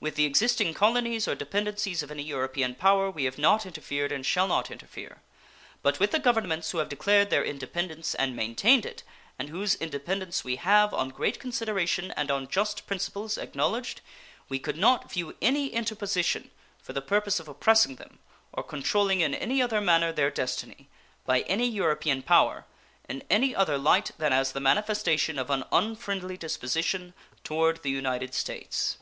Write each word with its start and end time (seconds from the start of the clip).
With 0.00 0.14
the 0.14 0.24
existing 0.24 0.72
colonies 0.72 1.28
or 1.28 1.34
dependencies 1.34 2.02
of 2.02 2.10
any 2.10 2.22
European 2.22 2.74
power 2.74 3.10
we 3.10 3.24
have 3.24 3.36
not 3.36 3.66
interfered 3.66 4.10
and 4.10 4.24
shall 4.24 4.48
not 4.48 4.70
interfere, 4.70 5.20
but 5.82 6.00
with 6.00 6.12
the 6.12 6.18
Governments 6.18 6.70
who 6.70 6.78
have 6.78 6.88
declared 6.88 7.28
their 7.28 7.44
independence 7.44 8.14
and 8.14 8.34
maintained 8.34 8.86
it, 8.86 9.02
and 9.38 9.50
whose 9.50 9.74
independence 9.74 10.44
we 10.44 10.56
have, 10.56 10.94
on 10.94 11.10
great 11.10 11.38
consideration 11.38 12.10
and 12.12 12.30
on 12.30 12.48
just 12.48 12.86
principles, 12.86 13.36
acknowledged, 13.36 14.00
we 14.48 14.58
could 14.58 14.78
not 14.78 15.12
view 15.12 15.36
any 15.42 15.66
interposition 15.66 16.50
for 16.80 16.94
the 16.94 17.02
purpose 17.02 17.38
of 17.38 17.46
oppressing 17.46 17.96
them, 17.96 18.18
or 18.54 18.62
controlling 18.62 19.20
in 19.20 19.34
any 19.34 19.60
other 19.60 19.82
manner 19.82 20.10
their 20.10 20.30
destiny, 20.30 20.88
by 21.26 21.40
any 21.42 21.68
European 21.68 22.22
power 22.22 22.64
in 23.10 23.22
any 23.28 23.54
other 23.54 23.76
light 23.76 24.12
than 24.16 24.32
as 24.32 24.52
the 24.52 24.58
manifestation 24.58 25.38
of 25.38 25.50
an 25.50 25.64
unfriendly 25.70 26.38
disposition 26.38 27.12
toward 27.44 27.82
the 27.82 27.90
United 27.90 28.32
States. 28.32 28.96